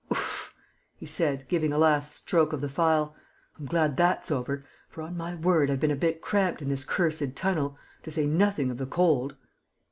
"Oof!" 0.11 0.55
he 0.97 1.05
said, 1.05 1.47
giving 1.47 1.71
a 1.71 1.77
last 1.77 2.15
stroke 2.15 2.53
of 2.53 2.61
the 2.61 2.69
file. 2.69 3.15
"I'm 3.59 3.67
glad 3.67 3.97
that's 3.97 4.31
over, 4.31 4.65
for, 4.87 5.03
on 5.03 5.15
my 5.15 5.35
word, 5.35 5.69
I've 5.69 5.79
been 5.79 5.91
a 5.91 5.95
bit 5.95 6.21
cramped 6.21 6.59
in 6.59 6.69
this 6.69 6.83
cursed 6.85 7.35
tunnel... 7.35 7.77
to 8.01 8.09
say 8.09 8.25
nothing 8.25 8.71
of 8.71 8.79
the 8.79 8.87
cold...." 8.87 9.35